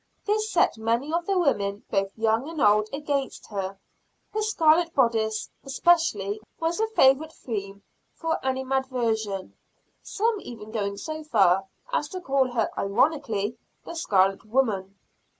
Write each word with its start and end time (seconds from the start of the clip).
This 0.25 0.49
set 0.51 0.79
many 0.79 1.13
of 1.13 1.27
the 1.27 1.37
women, 1.37 1.83
both 1.91 2.17
young 2.17 2.49
and 2.49 2.59
old, 2.59 2.89
against 2.91 3.45
her. 3.51 3.77
Her 4.33 4.41
scarlet 4.41 4.95
bodice, 4.95 5.51
especially, 5.63 6.41
was 6.59 6.79
a 6.79 6.87
favorite 6.87 7.31
theme 7.33 7.83
for 8.15 8.43
animadversion; 8.43 9.55
some 10.01 10.39
even 10.41 10.71
going 10.71 10.97
so 10.97 11.23
far 11.23 11.67
as 11.93 12.09
to 12.09 12.19
call 12.19 12.49
her 12.49 12.71
ironically 12.75 13.59
"the 13.85 13.93
scarlet 13.95 14.43
woman." 14.43 14.97